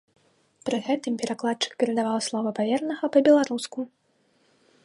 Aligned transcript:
Пры 0.69 0.77
гэтым 0.87 1.13
перакладчык 1.23 1.71
перадаваў 1.83 2.19
словы 2.31 2.49
паверанага 2.61 3.05
па-беларуску. 3.17 3.79